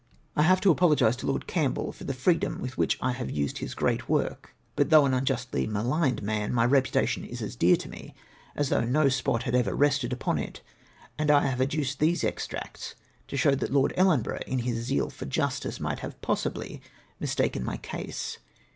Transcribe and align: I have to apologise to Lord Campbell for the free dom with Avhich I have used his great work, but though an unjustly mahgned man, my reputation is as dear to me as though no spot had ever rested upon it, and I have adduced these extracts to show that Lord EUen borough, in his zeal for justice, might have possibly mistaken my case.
I 0.35 0.41
have 0.41 0.59
to 0.61 0.71
apologise 0.71 1.15
to 1.17 1.27
Lord 1.27 1.45
Campbell 1.45 1.91
for 1.91 2.05
the 2.05 2.13
free 2.15 2.33
dom 2.39 2.59
with 2.59 2.75
Avhich 2.75 2.97
I 3.01 3.11
have 3.11 3.29
used 3.29 3.59
his 3.59 3.75
great 3.75 4.09
work, 4.09 4.55
but 4.75 4.89
though 4.89 5.05
an 5.05 5.13
unjustly 5.13 5.67
mahgned 5.67 6.23
man, 6.23 6.53
my 6.55 6.65
reputation 6.65 7.23
is 7.23 7.39
as 7.43 7.55
dear 7.55 7.75
to 7.75 7.87
me 7.87 8.15
as 8.55 8.69
though 8.69 8.83
no 8.83 9.09
spot 9.09 9.43
had 9.43 9.53
ever 9.53 9.75
rested 9.75 10.11
upon 10.11 10.39
it, 10.39 10.61
and 11.19 11.29
I 11.29 11.45
have 11.45 11.61
adduced 11.61 11.99
these 11.99 12.23
extracts 12.23 12.95
to 13.27 13.37
show 13.37 13.53
that 13.53 13.71
Lord 13.71 13.93
EUen 13.95 14.23
borough, 14.23 14.41
in 14.47 14.57
his 14.65 14.83
zeal 14.87 15.11
for 15.11 15.25
justice, 15.25 15.79
might 15.79 15.99
have 15.99 16.19
possibly 16.23 16.81
mistaken 17.19 17.63
my 17.63 17.77
case. 17.77 18.39